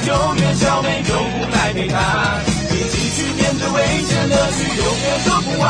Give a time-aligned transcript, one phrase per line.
[0.00, 2.40] ，Diego 去救援小美，救护来陪他，
[2.70, 5.68] 一起去面对危险，乐趣永远说不完。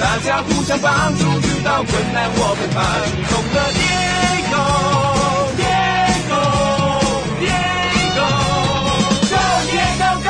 [0.00, 2.84] 大家互相帮助，遇到困难我们帮。
[3.30, 4.56] 懂了，Diego
[5.58, 6.42] Diego
[9.68, 10.28] Diego Go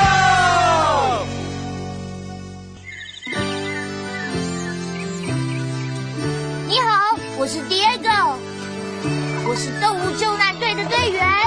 [6.66, 6.86] 你好，
[7.38, 8.36] 我是 Diego，
[9.46, 11.37] 我是动物救难队的队员。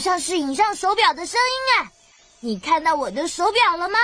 [0.00, 1.92] 像是影像手表的声音哎，
[2.40, 3.98] 你看到我的手表了吗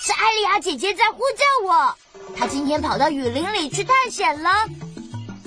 [0.00, 1.96] 是艾丽亚姐姐在呼叫我。
[2.36, 4.50] 她今天跑到雨林里去探险了。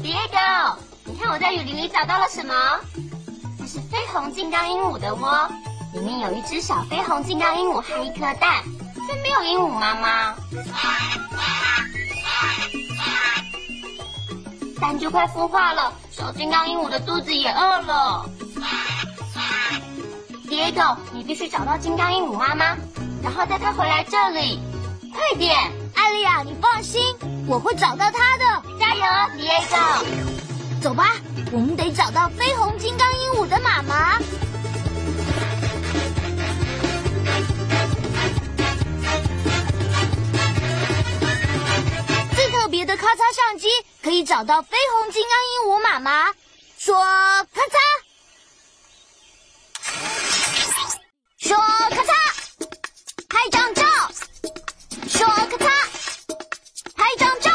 [0.03, 2.79] Diego，你看我在雨林里找到了什么？
[3.57, 5.49] 这是绯红金刚鹦鹉的窝，
[5.93, 8.63] 里面有一只小绯红金刚鹦鹉和一颗蛋，
[9.07, 10.35] 却没有鹦鹉妈妈。
[14.79, 18.25] 蛋就快孵化了，小金刚鹦鹉的肚子也饿了。
[20.49, 22.75] 杰克你必须找到金刚鹦鹉妈妈，
[23.21, 24.59] 然后带它回来这里，
[25.13, 25.55] 快点！
[25.95, 27.01] 艾莉亚，你放心，
[27.47, 28.63] 我会找到它的。
[28.79, 29.03] 加油
[29.37, 29.77] 杰克
[30.81, 31.11] 走吧，
[31.51, 34.17] 我们得找到绯红金刚鹦鹉的妈妈。
[42.69, 43.67] 别的咔嚓相机
[44.03, 46.31] 可以找到绯红金刚鹦鹉妈妈。
[46.77, 47.77] 说咔嚓，
[51.39, 52.13] 说咔嚓，
[53.27, 53.83] 拍张照。
[55.09, 55.67] 说咔嚓，
[56.95, 57.51] 拍张照。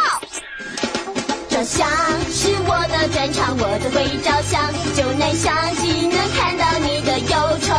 [1.49, 1.89] 照相
[2.31, 4.73] 是我的专长，我最会照相。
[4.95, 7.73] 就拿相机能看到你的忧愁，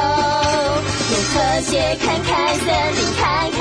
[1.11, 3.59] 用特写看看森林，看看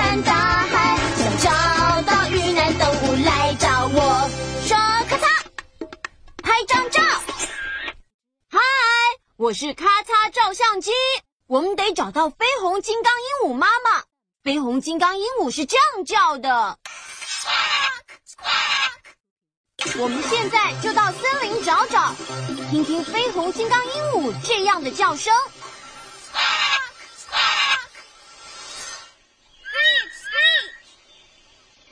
[9.44, 10.90] 我是咔嚓照相机。
[11.46, 14.02] 我们得找到绯红金刚鹦鹉妈妈。
[14.42, 16.78] 绯红金刚鹦鹉是这样叫的。
[19.98, 22.14] 我们现在就到森林找找，
[22.70, 25.30] 听听绯红金刚鹦鹉这样的叫声。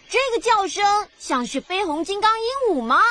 [0.08, 3.02] 这个叫声像是绯红金刚鹦鹉吗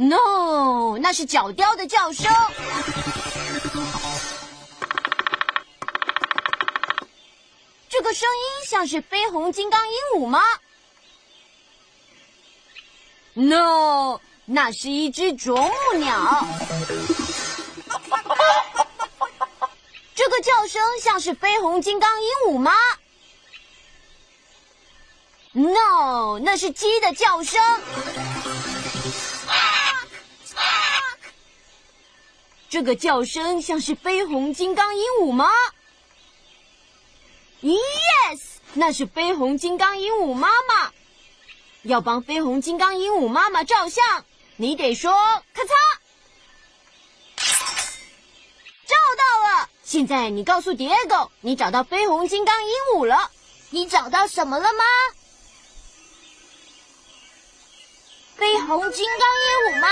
[0.00, 2.32] ？No，那是角雕的叫声。
[7.88, 10.40] 这个声音像是绯红金刚鹦鹉吗
[13.34, 16.46] ？No，那是一只啄木鸟。
[20.14, 22.72] 这个叫声像是绯红金刚鹦鹉吗
[25.50, 27.60] ？No，那是鸡的叫声。
[32.70, 35.48] 这个叫声像是绯红金刚鹦鹉吗
[37.62, 38.40] ？Yes，
[38.74, 40.92] 那是绯红金刚鹦鹉妈妈。
[41.82, 44.24] 要帮绯红金刚鹦鹉妈妈照相，
[44.56, 45.12] 你得说
[45.54, 45.70] 咔嚓，
[48.86, 49.70] 照到了。
[49.82, 53.30] 现在你告诉 Diego，你找到绯红金刚鹦鹉了。
[53.70, 54.84] 你找到什么了吗？
[58.38, 59.88] 绯红金刚鹦鹉吗？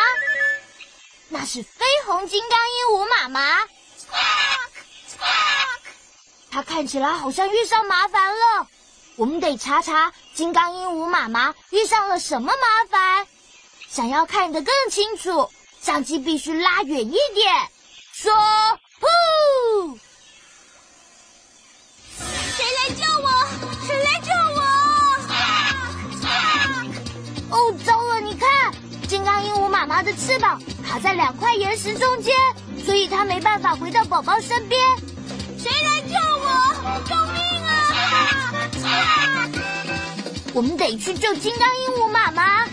[1.28, 1.66] 那是绯
[2.06, 3.68] 红金刚鹦鹉妈妈。
[6.50, 8.66] 它看起来好像遇上麻烦了，
[9.16, 13.26] 我们得查查金刚鹦鹉妈妈遇上了什么麻烦。
[13.88, 15.50] 想要看得更清楚，
[15.82, 17.70] 相机必须拉远一点。
[18.14, 18.32] 说
[29.96, 32.34] 鹦鹉妈妈的翅膀卡在两块岩石中间，
[32.84, 34.78] 所以它没办法回到宝宝身边。
[35.56, 36.46] 谁来救我？
[37.08, 37.40] 救命
[38.84, 39.48] 啊！
[40.52, 42.66] 我们得去救金刚鹦鹉妈妈。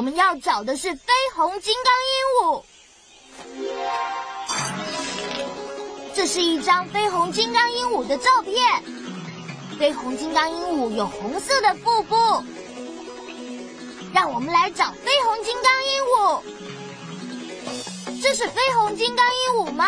[0.00, 0.96] 我们要找的是绯
[1.34, 2.64] 红金刚鹦鹉。
[6.14, 8.82] 这是一张绯红金刚鹦鹉的照片。
[9.78, 12.16] 绯红金刚鹦鹉有红色的腹部。
[14.14, 16.40] 让我们来找绯红金刚鹦鹉。
[18.22, 19.84] 这是绯红金刚鹦鹉吗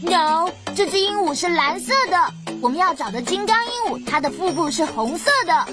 [0.00, 2.39] ？No，这只鹦鹉是蓝色的。
[2.62, 5.66] 我们要找的金刚鹦鹉，它的腹部是红色的。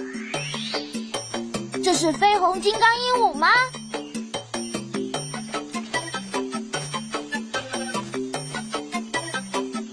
[1.84, 3.50] 这是绯红金刚鹦鹉吗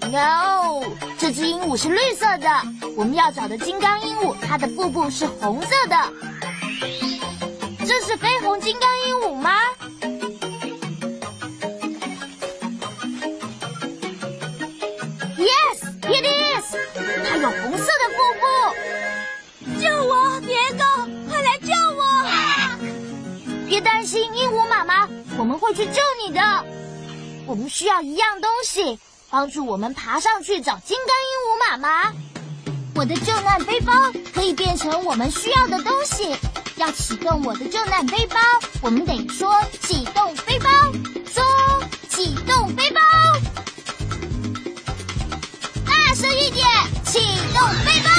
[0.09, 0.83] ？No，
[1.17, 2.49] 这只鹦鹉是绿色的。
[2.95, 5.97] 我们要找的金刚鹦鹉，它的腹部是红色的。
[7.79, 9.51] 这是绯红金刚鹦鹉吗
[24.15, 26.39] 心，鹦鹉妈妈，我们会去救你的。
[27.45, 28.97] 我们需要一样东西，
[29.29, 32.13] 帮助我们爬上去找金刚鹦鹉妈妈。
[32.95, 33.91] 我的救难背包
[34.33, 36.33] 可以变成我们需要的东西。
[36.77, 38.39] 要启动我的救难背包，
[38.81, 40.69] 我们得说启动背包，
[41.29, 41.43] 说
[42.07, 43.01] 启动背包。
[45.85, 46.65] 大声一点，
[47.03, 47.19] 启
[47.53, 48.14] 动背包！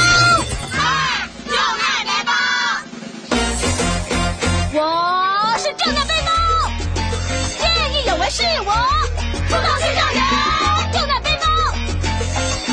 [8.36, 8.72] 是我，
[9.48, 10.20] 出动去救援，
[10.92, 11.46] 救难背包，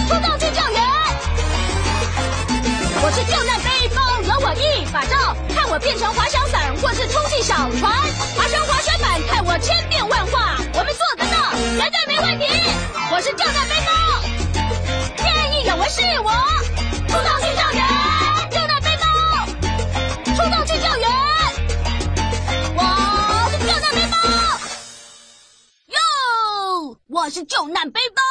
[0.10, 0.84] 出动去救援。
[3.02, 7.94] 我是救难背包，有我一把照，看我变成滑翔伞或是充气小船，
[8.36, 12.46] 爬上滑雪板，看我千变万化，我们做得到，绝对没问题。
[13.10, 13.94] 我是救难背包，
[15.16, 16.30] 见义勇为是我，
[17.08, 17.53] 出动去
[27.24, 28.22] 我是救难背包。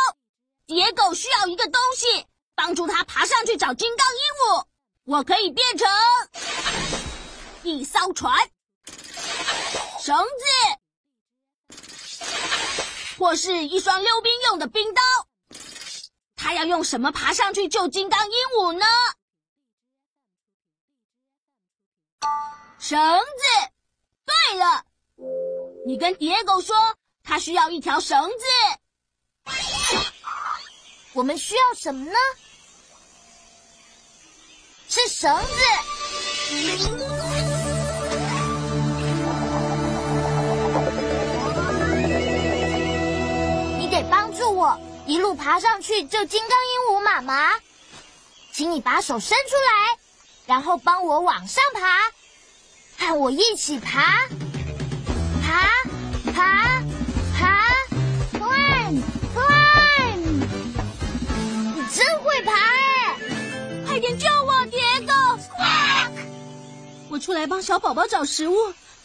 [0.67, 4.67] 野狗需要一个东西，帮助它爬上去找金刚鹦鹉。
[5.05, 5.89] 我可以变成
[7.63, 8.51] 一艘船、
[9.99, 10.15] 绳
[11.71, 11.79] 子，
[13.19, 15.01] 或是一双溜冰用的冰刀。
[16.37, 18.85] 它要用什么爬上去救金刚鹦鹉呢？
[22.79, 23.43] 绳子。
[24.27, 24.85] 对了，
[25.87, 26.77] 你跟野狗说，
[27.23, 28.45] 它需要一条绳子。
[31.15, 32.17] 我们需要什么呢？
[34.89, 35.45] 是绳子。
[43.79, 47.53] 你得帮助我一路爬上去救金刚鹦鹉妈妈。
[48.53, 49.99] 请你把手伸出来，
[50.45, 52.13] 然后帮我往上爬，
[53.07, 54.29] 和我一起爬，
[55.43, 55.71] 爬，
[56.35, 56.83] 爬，
[64.03, 65.13] 点救我，蝶狗！
[67.09, 68.57] 我出来帮小宝宝找食物，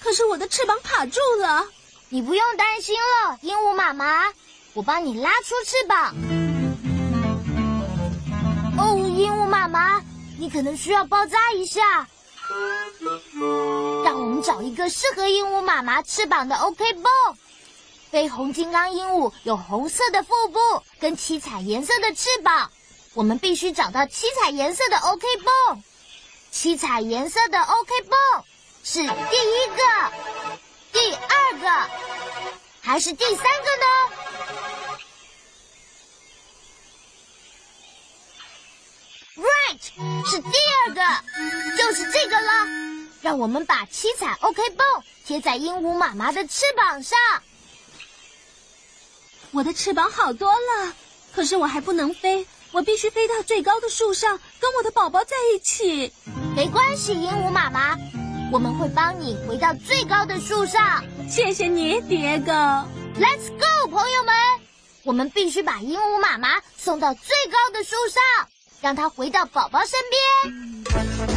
[0.01, 1.63] 可是我的翅膀卡住了。
[2.09, 4.23] 你不用担心了，鹦鹉妈妈，
[4.73, 6.15] 我帮你拉出翅膀。
[8.79, 10.01] 哦，鹦鹉妈妈，
[10.39, 12.07] 你可能需要包扎一下。
[14.03, 17.03] 让我们找一个适合鹦鹉妈妈翅膀的 OK 绷。
[18.11, 20.59] 绯红金刚鹦鹉有红色的腹部
[20.99, 22.71] 跟七彩颜色的翅膀，
[23.17, 25.83] 我们必须找到七彩颜色的 ok 绷
[26.51, 28.19] 七彩颜色的 ok 绷
[28.83, 29.81] 是第一个
[30.91, 31.89] 第二个
[32.79, 33.41] 还是第三个
[33.81, 33.87] 呢
[39.35, 40.51] ？Right 是第
[40.85, 41.01] 二个
[41.75, 42.67] 就是这个了。
[43.23, 44.85] 让我们把七彩 ok 绷
[45.25, 47.17] 贴在鹦鹉妈妈的翅膀上。
[49.49, 50.93] 我的翅膀好多了
[51.33, 52.45] 可是我还不能飞。
[52.77, 56.13] 我必须飞到最高的树上，跟我的宝宝在一起。
[56.55, 57.97] 没关系，鹦鹉妈妈，
[58.51, 61.03] 我们会帮你回到最高的树上。
[61.27, 62.51] 谢谢你，蝶哥。
[63.19, 64.35] Let's go，朋友们，
[65.03, 68.47] 我们必须把鹦鹉妈妈送到最高的树上，
[68.79, 71.36] 让它回到宝宝身边。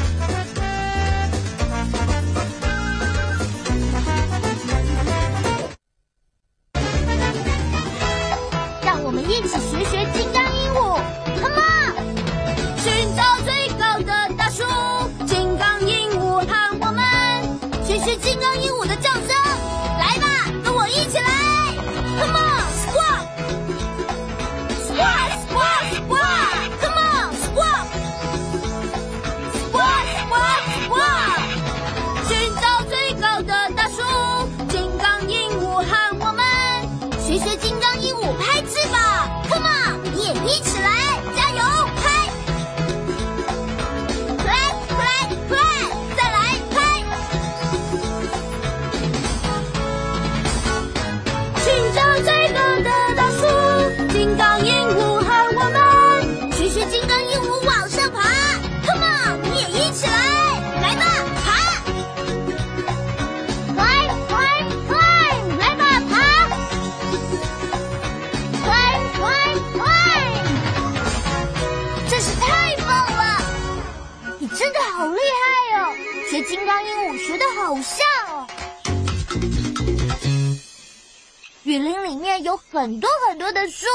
[81.70, 83.86] 雨林里面有很多很多的树，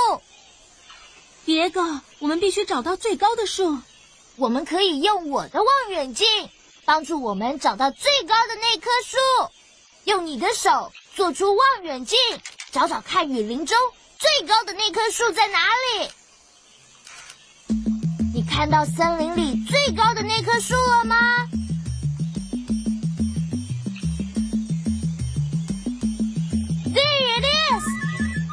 [1.43, 3.77] 别哥，我们必须找到最高的树。
[4.37, 6.25] 我们可以用我的望远镜
[6.85, 9.17] 帮助我们找到最高的那棵树。
[10.05, 12.17] 用你的手做出望远镜，
[12.71, 13.77] 找找看雨林中
[14.19, 15.59] 最高的那棵树在哪
[15.99, 16.09] 里。
[18.33, 21.17] 你看到森林里最高的那棵树了吗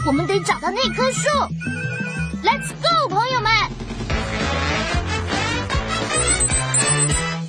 [0.04, 1.28] 我们得找到那棵树。
[2.42, 3.50] Let's go，朋友们！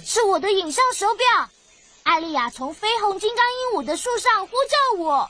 [0.05, 1.49] 是我的影像手表。
[2.03, 5.29] 艾丽亚从绯红金刚鹦鹉的树上呼叫我。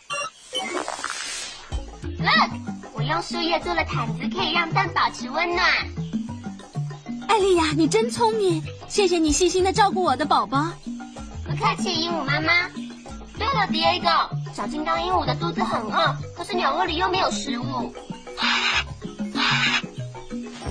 [2.20, 2.52] Look，
[2.94, 5.66] 我用树叶做了毯子，可以让蛋保持温暖。
[7.30, 10.68] 艾丽亚，你真聪明，谢谢你细心的照顾我的宝宝。
[11.46, 12.70] 不客气，鹦鹉妈妈。
[13.38, 17.94] 对了，Diego，小金刚鹦鹉的肚子很饿，可是鸟窝里又没有食物。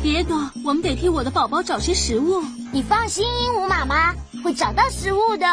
[0.03, 2.43] 蝶哥，我们得替我的宝宝找些食物。
[2.73, 5.47] 你放心，鹦鹉妈妈会找到食物的。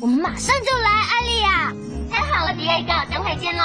[0.00, 1.74] 我们马上就来，艾丽亚。
[2.10, 3.62] 太好了，Diego，等会见喽。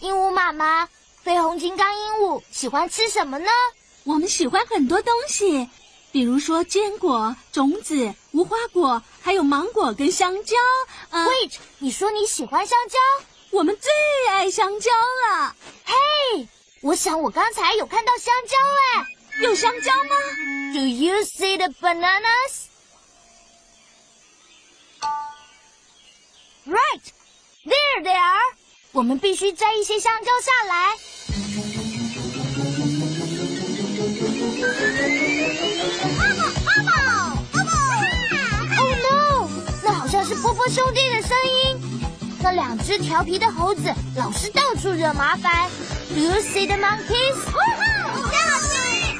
[0.00, 0.86] 鹦鹉妈妈，
[1.24, 3.46] 绯红金刚鹦鹉喜欢吃什么呢？
[4.04, 5.68] 我们喜欢很多东西，
[6.10, 10.56] 比如说坚果、种子、无花果，还有芒果跟香蕉。
[11.10, 12.98] 呃，Wait，你说你喜欢香蕉？
[13.50, 13.92] 我们最
[14.30, 15.54] 爱香蕉了。
[15.84, 15.94] 嘿，
[16.80, 18.56] 我想我刚才有看到香蕉
[18.96, 19.06] 哎。
[19.40, 20.16] 有香蕉吗
[20.72, 22.66] ？Do you see the bananas?
[26.66, 27.02] Right,
[27.64, 28.56] there they are.
[28.92, 30.96] 我们必须摘一些香蕉下来。
[40.62, 42.06] 波兄弟的声音。
[42.40, 45.68] 那两只调皮的猴子老是到处惹麻烦。
[46.14, 47.34] Do you see the monkeys?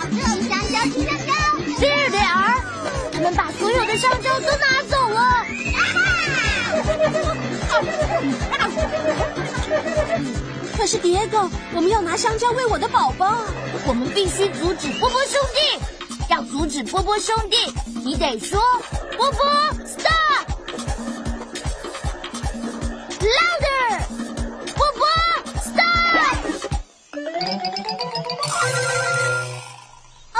[0.09, 1.33] 吃香蕉，吃香蕉。
[1.81, 2.63] There they are！
[3.13, 5.45] 他们把所有的香蕉都拿走了。
[10.77, 13.39] 可是蝶哥，我们要拿香蕉喂我的宝宝。
[13.85, 15.81] 我们必须阻止波波兄弟。
[16.31, 17.57] 要阻止波波兄弟，
[18.05, 18.61] 你得说
[19.17, 19.45] 波波
[19.85, 20.22] stop
[23.27, 24.03] louder，
[24.75, 25.07] 波波
[25.61, 26.39] stop。
[30.35, 30.39] 哦，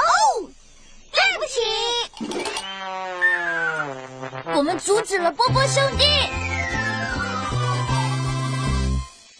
[1.11, 1.55] 对不起，
[4.55, 6.05] 我们阻止了波波兄弟。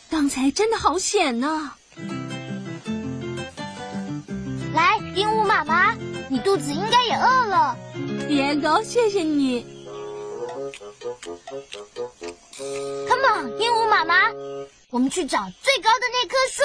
[0.09, 1.71] 刚才真的好险呢、
[4.73, 5.93] 来，鹦鹉妈妈，
[6.29, 7.75] 你肚子应该也饿了。
[8.27, 9.82] 蝶哥，谢谢你。
[13.07, 14.15] Come on，鹦鹉妈妈，
[14.89, 16.61] 我们去找最高的那棵树。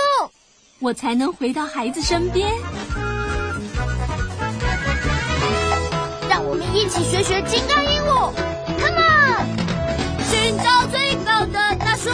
[0.81, 2.49] 我才能回到孩子身边。
[6.29, 8.33] 让我们一起学学金刚鹦鹉
[8.79, 9.47] ，Come on！
[10.25, 12.11] 寻找最高的大树，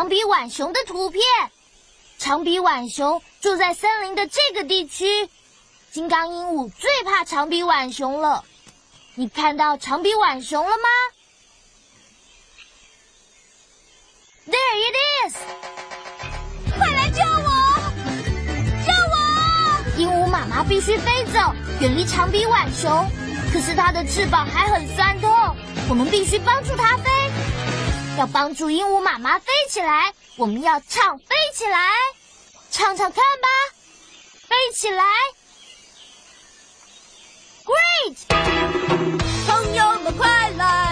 [0.00, 1.22] 长鼻浣熊的图片。
[2.16, 5.28] 长鼻浣熊住在森林的这个地区。
[5.92, 8.42] 金刚鹦鹉最怕长鼻浣熊了。
[9.14, 10.88] 你看到长鼻浣熊了吗
[14.46, 14.56] ？There
[14.88, 14.96] it
[15.28, 15.36] is！
[16.78, 17.50] 快来救我！
[18.86, 19.98] 救我！
[19.98, 21.38] 鹦鹉妈妈必须飞走，
[21.82, 23.06] 远离长鼻浣熊。
[23.52, 25.30] 可是它的翅膀还很酸痛，
[25.90, 27.10] 我们必须帮助它飞。
[28.20, 31.78] 要帮助鹦鹉妈妈飞起来，我们要唱飞起来，
[32.70, 33.48] 唱唱看吧，
[34.46, 35.02] 飞起来
[37.64, 38.16] ，Great！
[39.46, 40.89] 朋友们快来，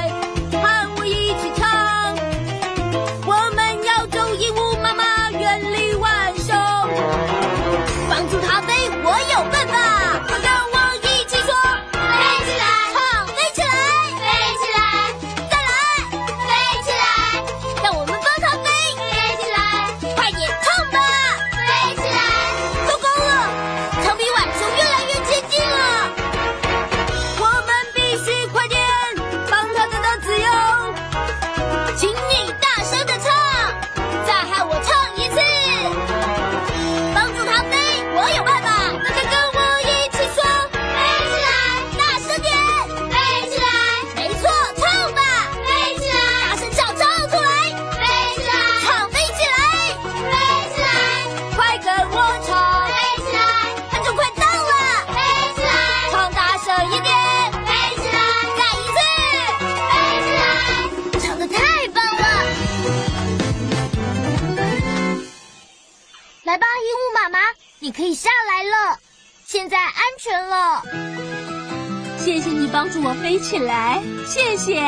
[73.41, 74.83] 起来，谢谢。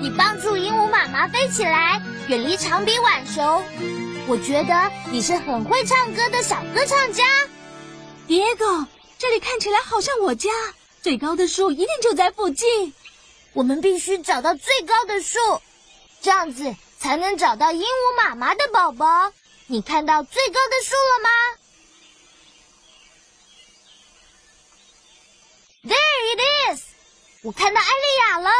[0.00, 3.64] 你帮助鹦鹉妈妈飞起来，远离长鼻浣熊。
[4.26, 7.24] 我觉得你是很会唱歌的小歌唱家。
[8.26, 8.64] 别狗，
[9.18, 10.50] 这里看起来好像我家，
[11.02, 12.92] 最高的树一定就在附近。
[13.54, 15.38] 我们必须找到最高的树，
[16.20, 19.32] 这样子才能找到鹦鹉妈妈的宝宝。
[19.66, 21.28] 你看到最高的树了吗
[25.84, 25.96] ？There
[26.34, 26.87] it is！
[27.48, 28.50] 我看到艾丽亚了，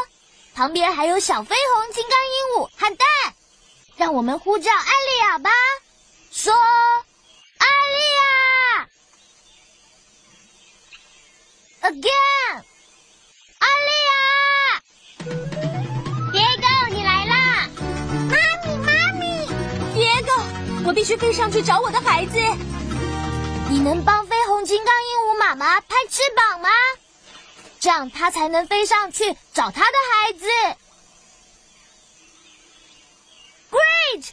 [0.55, 3.07] 旁边还有小飞鸿、金刚鹦鹉和蛋。
[3.96, 5.51] 让我们呼叫艾丽亚吧，
[6.33, 6.55] 说
[7.59, 8.88] ：“艾丽亚
[11.90, 12.62] ，again，
[13.59, 14.81] 艾丽亚。”
[16.33, 17.68] 别狗，你来啦！
[18.31, 19.46] 妈咪，妈咪，
[19.92, 20.33] 别狗，
[20.87, 22.38] 我必须飞上去找我的孩子。
[23.68, 26.70] 你能帮飞鸿金刚鹦鹉妈妈拍翅膀吗？
[27.81, 30.47] 这样它才能飞上去找它的孩子。
[33.71, 34.31] Great！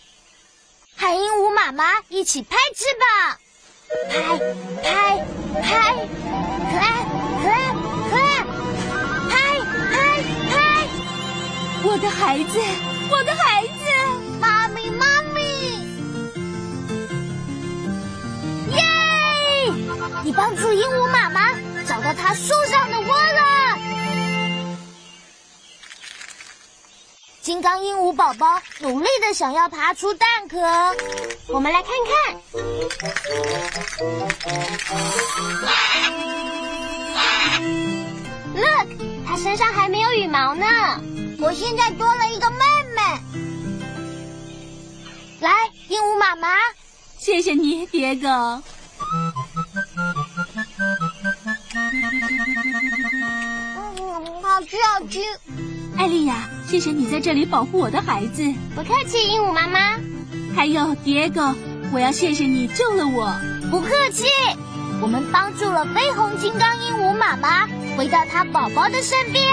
[0.97, 3.37] 和鹦鹉妈妈一起拍翅膀，
[4.09, 4.13] 拍
[4.81, 5.25] 拍
[5.61, 5.93] 拍
[6.71, 7.05] ，clap
[7.43, 7.75] clap
[8.09, 8.45] clap，
[9.29, 9.33] 拍
[9.91, 9.93] 拍
[10.49, 10.53] 拍。
[11.83, 12.57] 我的孩子，
[13.11, 13.83] 我的孩子，
[14.39, 15.41] 妈咪，妈咪，
[18.71, 18.79] 耶！
[20.23, 21.51] 你帮助鹦鹉妈妈
[21.87, 23.77] 找到它树上的窝了。
[27.41, 30.57] 金刚鹦鹉宝宝努力的想要爬出蛋壳，
[31.47, 32.35] 我们来看看。
[38.55, 38.87] Look，
[39.27, 40.65] 它身上还没有羽毛呢。
[41.39, 42.57] 我现在多了一个妹
[42.95, 43.01] 妹。
[45.41, 45.51] 来，
[45.89, 46.49] 鹦鹉妈妈，
[47.19, 48.27] 谢谢你，蝶狗。
[54.65, 55.19] 吃好吃。
[55.97, 58.43] 艾丽亚，谢谢你在这里保护我的孩子。
[58.75, 59.97] 不客气，鹦鹉妈妈。
[60.55, 61.55] 还有迭戈，
[61.93, 63.33] 我要谢谢你救了我。
[63.69, 64.25] 不客气，
[65.01, 69.43] 我们帮助了绯红金刚鹦鹉妈妈回到它宝宝的身边。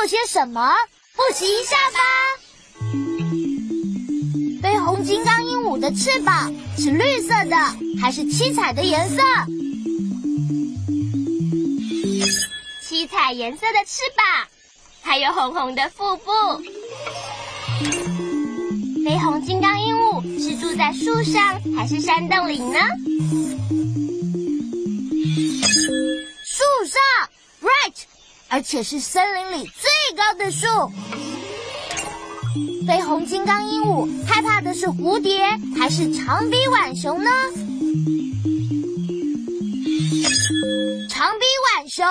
[0.00, 0.72] 做些什么？
[1.12, 1.98] 复习一下吧。
[4.62, 7.56] 绯红金刚鹦鹉的翅膀是绿色的
[8.00, 9.20] 还是七彩的颜色？
[12.82, 14.48] 七彩颜色的翅膀，
[15.02, 16.32] 还有红红的腹部。
[19.04, 22.78] 绯红金刚鹦鹉是住在树上还是山洞里呢？
[28.50, 30.66] 而且是森林里最高的树。
[32.86, 35.46] 绯红金刚鹦鹉害怕的是蝴蝶
[35.78, 37.30] 还是长鼻浣熊呢？
[41.08, 42.04] 长鼻浣熊，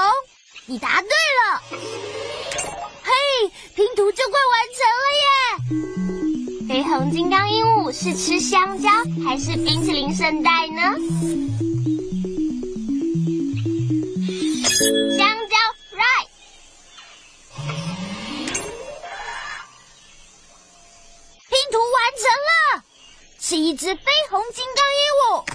[0.65, 1.61] 你答对了。
[3.03, 3.11] 嘿，
[3.75, 5.27] 拼图就快完成了耶！
[6.69, 8.89] 绯红金刚鹦鹉是吃香蕉
[9.25, 10.81] 还是冰淇淋圣代呢？
[15.17, 15.55] 香蕉
[15.97, 16.28] ，right。
[21.71, 22.83] 图完成了，
[23.39, 25.45] 是一只绯红金刚鹦鹉。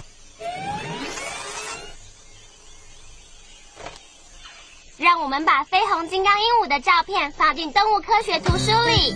[4.97, 9.15] 让我们把绯红金刚鹦鹉的照片放进动物科学图书里。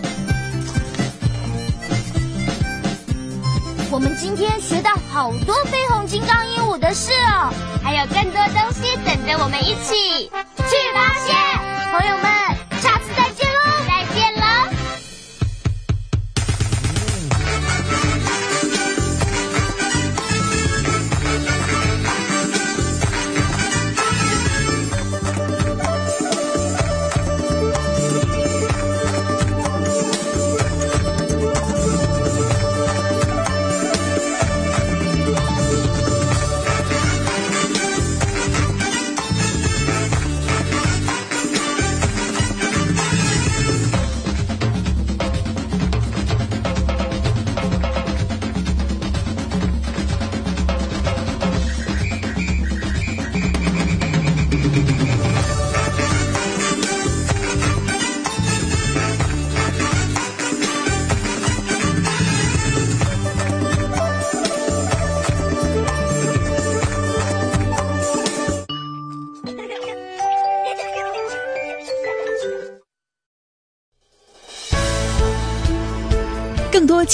[3.92, 7.50] 我们今天学到好多绯红金刚鹦鹉的事哦，
[7.82, 11.34] 还有更多东西等着我们一起去发现。
[11.90, 12.24] 朋友们，